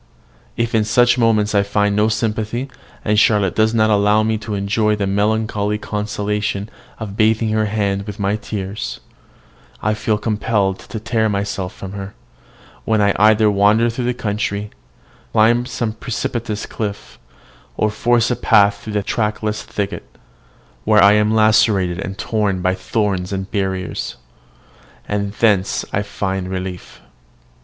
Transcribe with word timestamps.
If 0.57 0.73
in 0.73 0.83
such 0.83 1.19
moments 1.19 1.53
I 1.53 1.61
find 1.61 1.95
no 1.95 2.07
sympathy, 2.07 2.71
and 3.05 3.19
Charlotte 3.19 3.55
does 3.55 3.71
not 3.71 3.91
allow 3.91 4.23
me 4.23 4.39
to 4.39 4.55
enjoy 4.55 4.95
the 4.95 5.05
melancholy 5.05 5.77
consolation 5.77 6.71
of 6.97 7.15
bathing 7.15 7.49
her 7.49 7.67
hand 7.67 8.07
with 8.07 8.17
my 8.19 8.35
tears, 8.35 8.99
I 9.79 9.93
feel 9.93 10.17
compelled 10.17 10.79
to 10.79 10.99
tear 10.99 11.29
myself 11.29 11.75
from 11.75 11.91
her, 11.91 12.15
when 12.83 12.99
I 12.99 13.13
either 13.19 13.51
wander 13.51 13.91
through 13.91 14.05
the 14.05 14.15
country, 14.15 14.71
climb 15.33 15.67
some 15.67 15.93
precipitous 15.93 16.65
cliff, 16.65 17.19
or 17.77 17.91
force 17.91 18.31
a 18.31 18.35
path 18.35 18.79
through 18.79 18.93
the 18.93 19.03
trackless 19.03 19.61
thicket, 19.61 20.17
where 20.83 21.03
I 21.03 21.13
am 21.13 21.29
lacerated 21.31 21.99
and 21.99 22.17
torn 22.17 22.63
by 22.63 22.73
thorns 22.73 23.31
and 23.31 23.51
briers; 23.51 24.15
and 25.07 25.31
thence 25.33 25.85
I 25.93 26.01
find 26.01 26.49
relief. 26.49 27.01